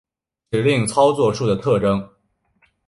[0.49, 2.09] 指令操作数的特征